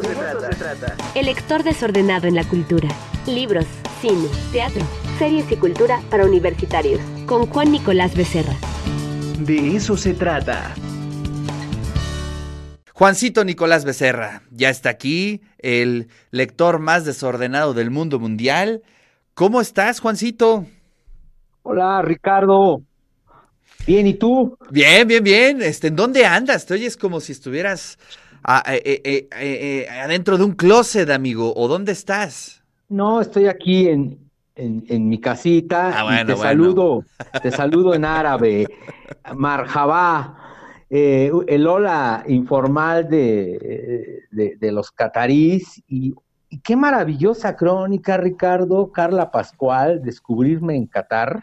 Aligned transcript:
eso, 0.00 0.40
se, 0.40 0.48
trata. 0.56 0.96
El 1.14 1.26
lector 1.26 1.62
desordenado 1.62 2.26
en 2.26 2.34
la 2.34 2.44
cultura. 2.44 2.88
Libros, 3.26 3.66
cine, 4.00 4.28
teatro, 4.52 4.82
series 5.18 5.50
y 5.50 5.56
cultura 5.56 6.00
para 6.10 6.24
universitarios. 6.24 7.00
Con 7.26 7.46
Juan 7.46 7.72
Nicolás 7.72 8.14
Becerra. 8.14 8.54
De 9.40 9.76
eso 9.76 9.96
se 9.96 10.14
trata. 10.14 10.74
Juancito 12.92 13.44
Nicolás 13.44 13.84
Becerra, 13.84 14.42
ya 14.50 14.70
está 14.70 14.88
aquí, 14.88 15.42
el 15.58 16.08
lector 16.30 16.78
más 16.78 17.04
desordenado 17.04 17.74
del 17.74 17.90
mundo 17.90 18.18
mundial. 18.18 18.82
¿Cómo 19.34 19.60
estás, 19.60 20.00
Juancito? 20.00 20.64
Hola, 21.62 22.00
Ricardo. 22.00 22.80
Bien, 23.86 24.06
¿y 24.06 24.14
tú? 24.14 24.56
Bien, 24.70 25.06
bien, 25.06 25.22
bien. 25.22 25.60
Este, 25.60 25.88
¿En 25.88 25.96
dónde 25.96 26.24
andas? 26.24 26.64
Te 26.64 26.72
oyes 26.72 26.96
como 26.96 27.20
si 27.20 27.32
estuvieras 27.32 27.98
eh, 28.68 29.00
eh, 29.04 29.28
eh, 29.32 29.88
adentro 29.88 30.38
de 30.38 30.44
un 30.44 30.52
closet, 30.52 31.10
amigo. 31.10 31.52
¿O 31.56 31.68
dónde 31.68 31.92
estás? 31.92 32.62
No, 32.88 33.20
estoy 33.20 33.46
aquí 33.46 33.88
en, 33.88 34.18
en, 34.54 35.08
mi 35.08 35.20
casita. 35.20 35.92
Ah, 35.94 36.24
te 36.24 36.36
saludo, 36.36 37.04
te 37.42 37.50
saludo 37.50 37.94
en 37.94 38.04
árabe. 38.04 38.66
Marjabá. 39.34 40.36
el 40.88 41.66
hola 41.66 42.24
informal 42.28 43.08
de, 43.08 44.22
de, 44.30 44.72
los 44.72 44.92
catarís 44.92 45.82
y, 45.88 46.14
y, 46.48 46.60
qué 46.60 46.76
maravillosa 46.76 47.56
crónica, 47.56 48.16
Ricardo, 48.16 48.92
Carla 48.92 49.32
Pascual, 49.32 50.00
Descubrirme 50.02 50.76
en 50.76 50.86
Qatar 50.86 51.42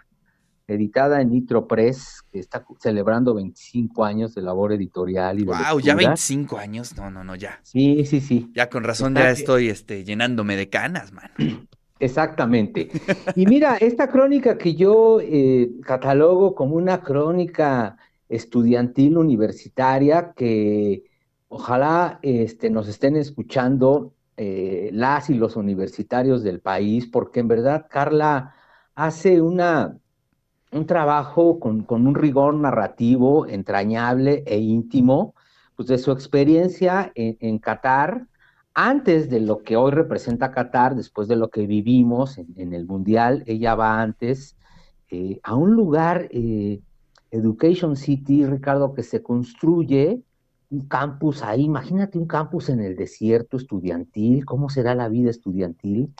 editada 0.73 1.21
en 1.21 1.31
Nitro 1.31 1.67
Press, 1.67 2.23
que 2.31 2.39
está 2.39 2.65
celebrando 2.79 3.33
25 3.33 4.03
años 4.03 4.35
de 4.35 4.41
labor 4.41 4.73
editorial 4.73 5.39
y 5.39 5.45
de 5.45 5.51
Wow, 5.51 5.79
ya 5.79 5.95
25 5.95 6.57
años, 6.57 6.95
no, 6.97 7.09
no, 7.09 7.23
no, 7.23 7.35
ya. 7.35 7.59
Sí, 7.63 8.05
sí, 8.05 8.21
sí. 8.21 8.51
Ya 8.53 8.69
con 8.69 8.83
razón 8.83 9.15
ya 9.15 9.31
estoy 9.31 9.69
este, 9.69 10.03
llenándome 10.03 10.55
de 10.55 10.69
canas, 10.69 11.11
man. 11.11 11.31
Exactamente. 11.99 12.89
Y 13.35 13.45
mira, 13.45 13.77
esta 13.77 14.09
crónica 14.09 14.57
que 14.57 14.75
yo 14.75 15.19
eh, 15.21 15.69
catalogo 15.83 16.53
como 16.53 16.75
una 16.75 17.01
crónica 17.01 17.97
estudiantil 18.27 19.17
universitaria 19.17 20.33
que 20.35 21.03
ojalá 21.47 22.19
este, 22.21 22.69
nos 22.69 22.87
estén 22.89 23.15
escuchando 23.15 24.13
eh, 24.35 24.89
las 24.91 25.29
y 25.29 25.35
los 25.35 25.55
universitarios 25.55 26.43
del 26.43 26.59
país, 26.59 27.07
porque 27.07 27.39
en 27.39 27.47
verdad 27.47 27.85
Carla 27.89 28.55
hace 28.95 29.41
una 29.41 29.97
un 30.73 30.85
trabajo 30.85 31.59
con, 31.59 31.85
un 31.89 32.15
rigor 32.15 32.53
narrativo 32.55 33.47
entrañable 33.47 34.43
e 34.45 34.57
íntimo, 34.57 35.35
pues 35.75 35.87
de 35.87 35.97
su 35.97 36.11
experiencia 36.11 37.11
en, 37.15 37.59
Qatar, 37.59 38.27
antes 38.73 39.29
de 39.29 39.39
lo 39.39 39.61
que 39.63 39.75
hoy 39.77 39.91
representa 39.91 40.51
Qatar, 40.51 40.95
después 40.95 41.27
de 41.27 41.35
lo 41.35 41.49
que 41.49 41.67
vivimos 41.67 42.37
en, 42.37 42.73
el 42.73 42.85
Mundial, 42.85 43.43
ella 43.45 43.75
va 43.75 44.01
antes 44.01 44.55
eh, 45.09 45.39
a 45.43 45.55
un 45.55 45.73
lugar, 45.75 46.27
eh, 46.31 46.81
Education 47.31 47.95
City, 47.95 48.45
Ricardo, 48.45 48.93
que 48.93 49.03
se 49.03 49.23
construye 49.23 50.21
un 50.69 50.87
campus 50.87 51.43
ahí, 51.43 51.63
imagínate 51.63 52.17
un 52.17 52.25
campus 52.25 52.69
en 52.69 52.79
el 52.79 52.95
desierto 52.95 53.57
estudiantil, 53.57 54.45
cómo 54.45 54.69
será 54.69 54.95
la 54.95 55.07
vida 55.07 55.29
estudiantil 55.29 56.13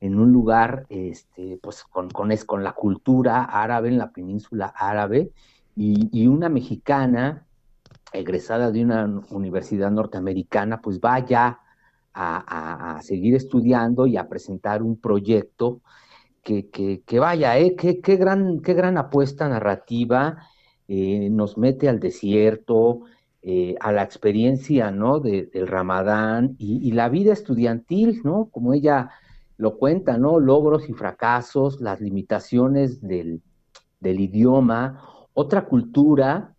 en 0.00 0.18
un 0.18 0.32
lugar 0.32 0.86
este, 0.88 1.58
pues 1.62 1.84
con, 1.84 2.08
con, 2.10 2.32
es, 2.32 2.44
con 2.44 2.64
la 2.64 2.72
cultura 2.72 3.44
árabe 3.44 3.88
en 3.88 3.98
la 3.98 4.10
península 4.10 4.72
árabe 4.74 5.30
y, 5.76 6.26
una 6.26 6.48
mexicana 6.48 7.46
egresada 8.12 8.70
de 8.70 8.82
una 8.84 9.22
universidad 9.30 9.90
norteamericana, 9.90 10.80
pues 10.80 11.00
vaya 11.00 11.60
a, 12.12 13.00
seguir 13.02 13.34
estudiando 13.34 14.06
y 14.06 14.16
a 14.16 14.28
presentar 14.28 14.82
un 14.82 15.00
proyecto 15.00 15.80
que, 16.42 16.68
que, 16.68 17.18
vaya, 17.18 17.58
eh, 17.58 17.76
qué, 17.76 18.00
qué, 18.00 18.16
gran, 18.16 18.60
qué 18.60 18.74
gran 18.74 18.98
apuesta 18.98 19.48
narrativa, 19.48 20.38
eh, 20.88 21.30
nos 21.30 21.56
mete 21.56 21.88
al 21.88 22.00
desierto, 22.00 23.02
eh, 23.42 23.76
a 23.80 23.92
la 23.92 24.02
experiencia, 24.02 24.90
¿no? 24.90 25.20
del 25.20 25.66
Ramadán 25.66 26.56
y, 26.58 26.86
y, 26.86 26.92
la 26.92 27.08
vida 27.08 27.32
estudiantil, 27.32 28.20
¿no? 28.24 28.50
Como 28.50 28.74
ella 28.74 29.10
lo 29.60 29.76
cuenta, 29.76 30.16
¿no? 30.16 30.40
Logros 30.40 30.88
y 30.88 30.94
fracasos, 30.94 31.82
las 31.82 32.00
limitaciones 32.00 33.02
del, 33.02 33.42
idioma, 34.00 35.02
otra 35.34 35.66
cultura, 35.66 36.54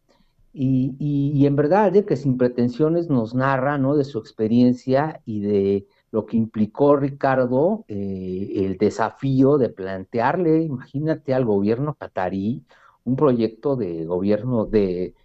y, 0.54 1.46
en 1.46 1.56
verdad 1.56 1.92
de 1.92 2.06
que 2.06 2.16
sin 2.16 2.38
pretensiones 2.38 3.10
nos 3.10 3.34
narra, 3.34 3.80
¿no? 3.80 3.96
De 3.96 4.04
su 4.04 4.20
experiencia 4.20 5.22
y 5.26 5.42
de 5.42 5.88
lo 6.12 6.28
que 6.28 6.38
implicó 6.38 6.96
Ricardo 6.96 7.86
eh, 7.88 8.52
el 8.56 8.78
desafío 8.78 9.58
de 9.58 9.70
plantearle, 9.70 10.62
imagínate, 10.62 11.34
al 11.34 11.46
gobierno 11.46 11.96
catarí 11.96 12.66
un 13.04 13.16
proyecto 13.16 13.78
de 13.78 14.06
gobierno 14.06 14.66
de, 14.66 15.16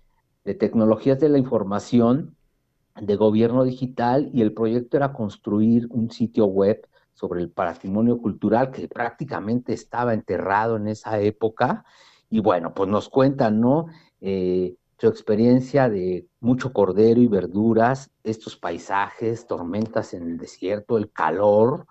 de 0.44 0.54
tecnologías 0.54 1.20
de 1.20 1.28
la 1.28 1.38
información, 1.38 2.36
de 2.98 3.16
gobierno 3.16 3.64
digital, 3.64 4.30
y 4.32 4.40
el 4.40 4.54
proyecto 4.54 4.96
era 4.96 5.12
construir 5.12 5.88
un 5.90 6.10
sitio 6.10 6.46
web 6.46 6.86
sobre 7.16 7.40
el 7.40 7.50
patrimonio 7.50 8.18
cultural 8.18 8.70
que 8.70 8.88
prácticamente 8.88 9.72
estaba 9.72 10.12
enterrado 10.12 10.76
en 10.76 10.86
esa 10.86 11.18
época. 11.18 11.84
Y 12.28 12.40
bueno, 12.40 12.74
pues 12.74 12.88
nos 12.90 13.08
cuentan, 13.08 13.60
¿no? 13.60 13.86
Eh, 14.20 14.76
su 14.98 15.08
experiencia 15.08 15.88
de 15.88 16.26
mucho 16.40 16.72
cordero 16.72 17.20
y 17.20 17.26
verduras, 17.26 18.10
estos 18.22 18.56
paisajes, 18.56 19.46
tormentas 19.46 20.14
en 20.14 20.24
el 20.24 20.36
desierto, 20.38 20.98
el 20.98 21.10
calor, 21.10 21.86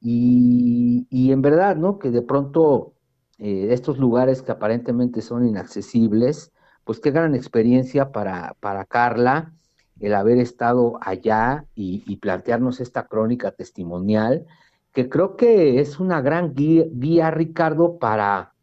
y, 0.00 1.06
en 1.10 1.42
verdad, 1.42 1.76
¿no? 1.76 1.98
Que 1.98 2.10
de 2.10 2.22
pronto 2.22 2.94
eh, 3.38 3.68
estos 3.70 3.98
lugares 3.98 4.42
que 4.42 4.52
aparentemente 4.52 5.20
son 5.20 5.46
inaccesibles, 5.46 6.52
pues 6.84 7.00
qué 7.00 7.10
gran 7.10 7.34
experiencia 7.34 8.10
para, 8.12 8.56
para 8.60 8.84
Carla 8.84 9.52
el 10.00 10.14
haber 10.14 10.38
estado 10.38 10.98
allá 11.02 11.66
y, 11.74 12.16
plantearnos 12.16 12.80
esta 12.80 13.06
crónica 13.06 13.52
testimonial, 13.52 14.46
que 14.92 15.08
creo 15.08 15.36
que 15.36 15.80
es 15.80 16.00
una 16.00 16.20
gran 16.20 16.54
guía, 16.54 17.30
Ricardo, 17.30 17.98
para 17.98 18.54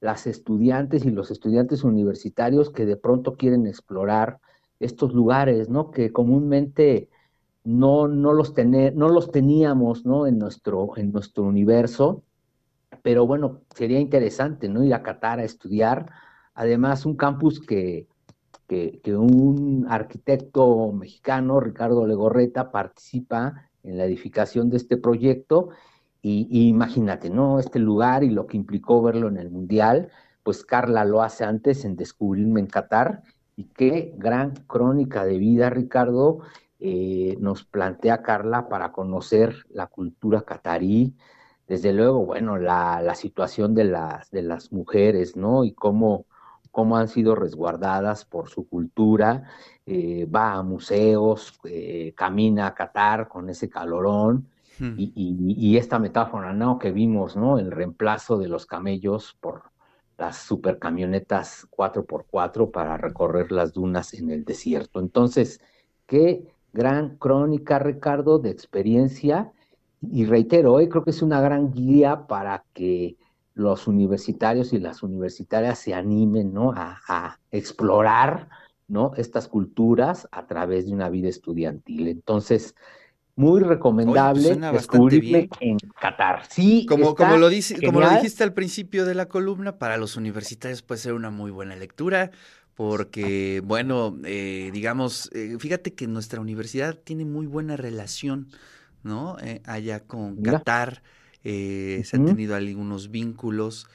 las 0.00 0.26
estudiantes 0.26 1.04
y 1.04 1.10
los 1.10 1.30
estudiantes 1.30 1.84
universitarios 1.84 2.70
que 2.70 2.86
de 2.86 2.96
pronto 2.96 3.34
quieren 3.36 3.66
explorar 3.66 4.38
estos 4.78 5.12
lugares, 5.12 5.68
¿no? 5.68 5.90
Que 5.90 6.12
comúnmente 6.12 7.08
no, 7.64 8.06
no, 8.08 8.32
los, 8.32 8.54
no 8.56 9.08
los 9.08 9.32
teníamos, 9.32 10.06
¿no? 10.06 10.26
En 10.26 10.38
nuestro, 10.38 10.96
en 10.96 11.12
nuestro 11.12 11.44
universo, 11.44 12.22
pero 13.02 13.26
bueno, 13.26 13.62
sería 13.74 13.98
interesante, 13.98 14.68
¿no? 14.68 14.84
Ir 14.84 14.94
a 14.94 15.02
Qatar 15.02 15.40
a 15.40 15.44
estudiar. 15.44 16.10
Además, 16.54 17.04
un 17.04 17.16
campus 17.16 17.60
que, 17.60 18.06
que, 18.66 19.00
un 19.16 19.86
arquitecto 19.88 20.92
mexicano, 20.92 21.60
Ricardo 21.60 22.06
Legorreta, 22.06 22.70
participa 22.70 23.70
en 23.82 23.98
la 23.98 24.04
edificación 24.04 24.70
de 24.70 24.78
este 24.78 24.96
proyecto. 24.96 25.70
Y, 26.22 26.68
imagínate, 26.68 27.28
¿no? 27.30 27.58
Este 27.60 27.78
lugar 27.78 28.24
y 28.24 28.30
lo 28.30 28.46
que 28.46 28.56
implicó 28.56 29.02
verlo 29.02 29.28
en 29.28 29.36
el 29.36 29.50
Mundial, 29.50 30.08
pues 30.42 30.64
Carla 30.64 31.04
lo 31.04 31.22
hace 31.22 31.44
antes 31.44 31.84
en 31.84 31.96
Descubrirme 31.96 32.60
en 32.60 32.66
Qatar. 32.66 33.22
Y 33.56 33.64
qué 33.64 34.14
gran 34.16 34.54
crónica 34.66 35.24
de 35.24 35.38
vida, 35.38 35.70
Ricardo, 35.70 36.40
eh, 36.80 37.36
nos 37.40 37.64
plantea 37.64 38.22
Carla 38.22 38.68
para 38.68 38.90
conocer 38.92 39.54
la 39.70 39.86
cultura 39.86 40.42
catarí. 40.42 41.14
Desde 41.68 41.92
luego, 41.92 42.24
bueno, 42.26 42.58
la, 42.58 43.00
la 43.02 43.14
situación 43.14 43.74
de 43.74 43.84
las, 43.84 44.30
de 44.30 44.42
las 44.42 44.72
mujeres, 44.72 45.36
¿no? 45.36 45.64
Y 45.64 45.72
cómo 45.72 46.26
cómo 46.74 46.96
han 46.96 47.06
sido 47.06 47.36
resguardadas 47.36 48.24
por 48.24 48.48
su 48.48 48.68
cultura, 48.68 49.44
eh, 49.86 50.26
va 50.26 50.54
a 50.54 50.62
museos, 50.64 51.56
eh, 51.62 52.12
camina 52.16 52.66
a 52.66 52.74
Qatar 52.74 53.28
con 53.28 53.48
ese 53.48 53.70
calorón, 53.70 54.48
hmm. 54.80 54.94
y, 54.96 55.76
esta 55.76 56.00
metáfora 56.00 56.52
¿no? 56.52 56.80
que 56.80 56.90
vimos, 56.90 57.36
¿no? 57.36 57.60
el 57.60 57.70
reemplazo 57.70 58.38
de 58.38 58.48
los 58.48 58.66
camellos 58.66 59.36
por 59.40 59.62
las 60.18 60.38
supercamionetas 60.38 61.68
4x4 61.70 62.72
para 62.72 62.96
recorrer 62.96 63.52
las 63.52 63.72
dunas 63.72 64.12
en 64.12 64.30
el 64.30 64.44
desierto. 64.44 64.98
Entonces, 64.98 65.60
qué 66.06 66.42
gran 66.72 67.18
crónica, 67.18 67.78
Ricardo, 67.78 68.40
de 68.40 68.50
experiencia, 68.50 69.52
y 70.02 70.24
reitero, 70.24 70.72
hoy 70.72 70.88
creo 70.88 71.04
que 71.04 71.10
es 71.10 71.22
una 71.22 71.40
gran 71.40 71.72
guía 71.72 72.26
para 72.26 72.64
que 72.72 73.16
los 73.54 73.86
universitarios 73.86 74.72
y 74.72 74.78
las 74.78 75.02
universitarias 75.02 75.78
se 75.78 75.94
animen 75.94 76.52
¿no? 76.52 76.72
a, 76.76 77.38
explorar 77.50 78.48
¿no? 78.88 79.12
estas 79.16 79.48
culturas 79.48 80.28
a 80.32 80.46
través 80.46 80.86
de 80.86 80.92
una 80.92 81.08
vida 81.08 81.28
estudiantil. 81.28 82.08
Entonces, 82.08 82.74
muy 83.36 83.62
recomendable 83.62 84.56
descubrirme 84.56 85.48
en 85.60 85.78
Qatar. 86.00 86.42
Sí, 86.48 86.86
como, 86.86 87.14
como, 87.14 87.36
lo 87.36 87.48
dice, 87.48 87.80
como 87.84 88.00
lo 88.00 88.10
dijiste 88.10 88.44
al 88.44 88.52
principio 88.52 89.04
de 89.04 89.14
la 89.14 89.26
columna, 89.26 89.78
para 89.78 89.96
los 89.96 90.16
universitarios 90.16 90.82
puede 90.82 91.00
ser 91.00 91.14
una 91.14 91.30
muy 91.30 91.50
buena 91.50 91.74
lectura, 91.76 92.30
porque, 92.74 93.62
bueno, 93.64 94.18
eh, 94.24 94.70
digamos, 94.72 95.30
eh, 95.32 95.56
fíjate 95.58 95.94
que 95.94 96.06
nuestra 96.06 96.40
universidad 96.40 96.98
tiene 96.98 97.24
muy 97.24 97.46
buena 97.46 97.76
relación, 97.76 98.48
¿no? 99.02 99.36
Eh, 99.40 99.62
allá 99.64 100.00
con 100.00 100.36
Mira. 100.36 100.58
Qatar, 100.58 101.02
eh, 101.44 102.02
se 102.04 102.16
han 102.16 102.24
tenido 102.24 102.54
algunos 102.56 103.10
vínculos 103.10 103.86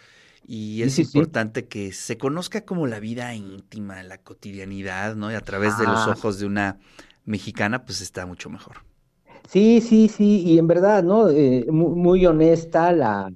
y 0.48 0.84
es 0.84 0.98
sí, 0.98 1.06
sí. 1.06 1.24
importante 1.24 1.68
que 1.68 1.92
se 1.94 2.18
conozca 2.18 2.66
como 2.66 2.88
la 2.88 3.00
vida 3.00 3.34
íntima, 3.36 4.02
la 4.04 4.20
cotidianidad, 4.20 5.16
¿no? 5.16 5.32
Y 5.32 5.36
a 5.36 5.42
través 5.46 5.78
de 5.78 5.88
los 5.88 6.08
Ah. 6.08 6.08
ojos 6.08 6.40
de 6.40 6.46
una 6.48 6.80
mexicana, 7.26 7.86
pues 7.86 8.02
está 8.02 8.26
mucho 8.26 8.50
mejor. 8.50 8.78
Sí, 9.48 9.82
sí, 9.82 10.10
sí, 10.10 10.44
y 10.46 10.60
en 10.60 10.68
verdad, 10.68 11.04
¿no? 11.04 11.30
Eh, 11.30 11.66
mu- 11.72 11.96
muy, 11.96 12.26
honesta 12.26 12.92
la, 12.92 13.32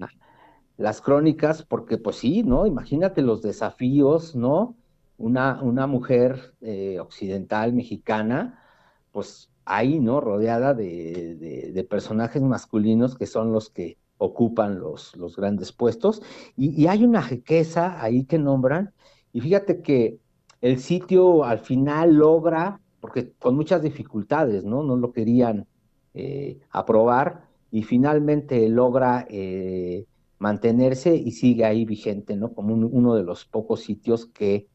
las 0.78 1.02
crónicas, 1.02 1.64
porque 1.66 1.98
pues 1.98 2.18
sí, 2.18 2.44
¿no? 2.44 2.68
Imagínate 2.68 3.22
los 3.22 3.42
desafíos, 3.42 4.36
¿no? 4.36 4.78
Una, 5.18 5.62
una 5.64 5.88
mujer 5.88 6.56
eh, 6.62 7.00
occidental 7.00 7.74
mexicana, 7.74 8.64
pues 9.12 9.52
ahí, 9.66 10.00
¿no? 10.00 10.22
Rodeada 10.22 10.74
de, 10.74 11.36
de- 11.38 11.72
de 11.74 11.84
personajes 11.86 12.42
masculinos 12.44 13.18
que 13.18 13.28
son 13.28 13.52
los 13.54 13.70
que 13.72 14.00
ocupan 14.18 14.80
los, 14.80 15.16
los 15.18 15.36
grandes 15.36 15.72
puestos, 15.74 16.22
y, 16.56 16.82
y 16.82 16.88
hay 16.88 17.04
una 17.04 17.22
riqueza 17.22 18.02
ahí 18.04 18.26
que 18.26 18.38
nombran, 18.40 18.94
y 19.32 19.42
fíjate 19.42 19.82
que 19.82 20.20
el 20.62 20.80
sitio 20.80 21.44
al 21.44 21.60
final 21.60 22.14
logra, 22.16 22.80
porque 23.00 23.34
con 23.34 23.56
muchas 23.56 23.82
dificultades, 23.82 24.64
¿no? 24.64 24.84
No 24.84 24.96
lo 24.96 25.12
querían 25.12 25.68
eh, 26.14 26.60
aprobar 26.72 27.50
y 27.72 27.84
finalmente 27.84 28.70
logra 28.70 29.26
eh, 29.30 30.06
mantenerse 30.40 31.16
y 31.16 31.32
sigue 31.32 31.66
ahí 31.66 31.86
vigente, 31.86 32.36
¿no? 32.38 32.54
Como 32.54 32.74
un- 32.74 32.90
uno 32.92 33.16
de 33.16 33.24
los 33.24 33.46
pocos 33.46 33.82
sitios 33.82 34.28
que 34.28 34.68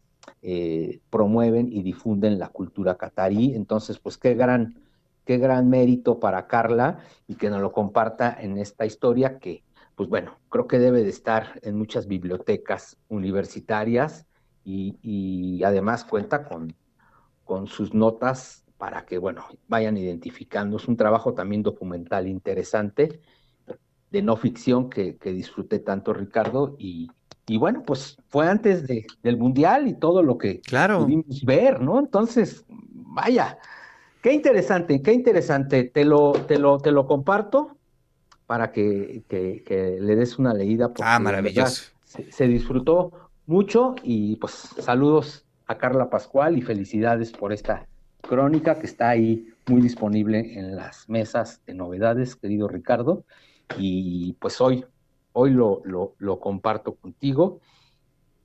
eh, 0.42 1.00
promueven 1.10 1.72
y 1.72 1.82
difunden 1.82 2.38
la 2.38 2.48
cultura 2.50 2.96
catarí. 2.96 3.54
Entonces, 3.54 3.98
pues 3.98 4.18
qué 4.18 4.34
gran, 4.34 4.74
qué 5.28 5.36
gran 5.36 5.68
mérito 5.68 6.18
para 6.18 6.46
Carla 6.46 7.00
y 7.26 7.34
que 7.34 7.50
nos 7.50 7.60
lo 7.60 7.70
comparta 7.70 8.34
en 8.40 8.56
esta 8.56 8.86
historia 8.86 9.38
que, 9.38 9.62
pues 9.94 10.08
bueno, 10.08 10.38
creo 10.48 10.66
que 10.66 10.78
debe 10.78 11.02
de 11.02 11.10
estar 11.10 11.60
en 11.60 11.76
muchas 11.76 12.06
bibliotecas 12.06 12.96
universitarias 13.08 14.24
y, 14.64 14.96
y 15.02 15.62
además 15.64 16.06
cuenta 16.06 16.44
con, 16.44 16.74
con 17.44 17.66
sus 17.66 17.92
notas 17.92 18.64
para 18.78 19.04
que, 19.04 19.18
bueno, 19.18 19.44
vayan 19.66 19.98
identificando. 19.98 20.78
Es 20.78 20.88
un 20.88 20.96
trabajo 20.96 21.34
también 21.34 21.62
documental 21.62 22.26
interesante, 22.26 23.20
de 24.10 24.22
no 24.22 24.34
ficción, 24.34 24.88
que, 24.88 25.18
que 25.18 25.32
disfruté 25.32 25.78
tanto, 25.78 26.14
Ricardo, 26.14 26.74
y, 26.78 27.10
y 27.46 27.58
bueno, 27.58 27.82
pues 27.84 28.16
fue 28.28 28.48
antes 28.48 28.86
de, 28.86 29.04
del 29.22 29.36
Mundial 29.36 29.88
y 29.88 29.92
todo 29.92 30.22
lo 30.22 30.38
que 30.38 30.62
Claro. 30.62 31.00
pudimos 31.00 31.44
ver, 31.44 31.82
¿no? 31.82 31.98
Entonces, 31.98 32.64
vaya, 32.68 33.58
qué 34.22 34.32
interesante, 34.32 35.02
qué 35.02 35.12
interesante. 35.12 35.84
Te 35.84 36.04
lo, 36.04 36.32
te 36.32 36.58
lo, 36.58 36.78
te 36.78 36.90
lo 36.92 37.06
comparto 37.06 37.76
para 38.46 38.72
que, 38.72 39.22
que, 39.28 39.62
que 39.64 39.98
le 40.00 40.16
des 40.16 40.38
una 40.38 40.54
leída, 40.54 40.88
porque 40.88 41.02
Ah, 41.04 41.18
maravilloso. 41.18 41.92
se, 42.04 42.30
se 42.32 42.48
disfrutó 42.48 43.12
mucho 43.46 43.94
y 44.02 44.36
pues 44.36 44.52
saludos 44.78 45.46
a 45.66 45.76
Carla 45.76 46.08
Pascual 46.10 46.56
y 46.56 46.62
felicidades 46.62 47.30
por 47.32 47.52
esta 47.52 47.86
crónica 48.22 48.78
que 48.78 48.86
está 48.86 49.10
ahí 49.10 49.48
muy 49.68 49.80
disponible 49.82 50.58
en 50.58 50.76
las 50.76 51.08
mesas 51.08 51.60
de 51.66 51.74
novedades, 51.74 52.36
querido 52.36 52.68
Ricardo. 52.68 53.24
Y 53.78 54.32
pues 54.34 54.60
hoy, 54.62 54.84
hoy 55.34 55.50
lo, 55.50 55.82
lo, 55.84 56.14
lo 56.18 56.40
comparto 56.40 56.94
contigo 56.94 57.60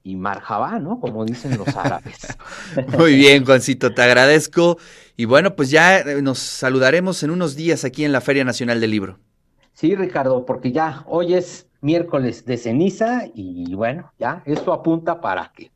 y 0.04 0.18
marjabá, 0.18 0.80
¿no? 0.80 1.00
Como 1.00 1.24
dicen 1.24 1.58
los 1.58 1.76
árabes. 1.78 2.38
Muy 2.98 3.16
bien, 3.16 3.46
Juancito, 3.46 3.94
te 3.94 4.02
agradezco. 4.02 4.78
Y 5.16 5.26
bueno, 5.26 5.56
pues 5.56 5.70
ya 5.70 6.00
eh, 6.00 6.22
nos 6.22 6.40
saludaremos 6.40 7.22
en 7.24 7.32
unos 7.32 7.56
días 7.56 7.84
aquí 7.86 8.04
en 8.06 8.12
la 8.12 8.22
Feria 8.22 8.44
Nacional 8.44 8.80
del 8.82 8.92
Libro. 8.92 9.20
Sí, 9.74 9.96
Ricardo, 9.96 10.46
porque 10.46 10.72
ya 10.72 11.04
hoy 11.08 11.34
es 11.34 11.68
miércoles 11.82 12.46
de 12.46 12.58
ceniza 12.58 13.24
y 13.34 13.74
bueno, 13.76 14.12
ya 14.20 14.42
esto 14.46 14.72
apunta 14.74 15.20
para 15.20 15.52
que 15.56 15.72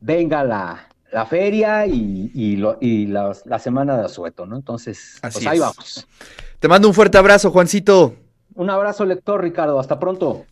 venga 0.00 0.42
la, 0.44 0.88
la 1.12 1.26
feria 1.26 1.86
y, 1.86 2.30
y, 2.34 2.56
lo- 2.56 2.78
y 2.80 3.06
las- 3.06 3.44
la 3.46 3.58
semana 3.58 3.96
de 3.96 4.04
asueto, 4.04 4.46
¿no? 4.46 4.56
Entonces, 4.56 5.18
pues 5.20 5.46
ahí 5.46 5.56
es. 5.56 5.60
vamos. 5.60 6.06
Te 6.58 6.68
mando 6.68 6.88
un 6.88 6.94
fuerte 6.94 7.18
abrazo, 7.18 7.50
Juancito. 7.50 8.14
Un 8.54 8.70
abrazo, 8.70 9.04
lector, 9.04 9.40
Ricardo. 9.42 9.78
Hasta 9.80 9.98
pronto. 9.98 10.40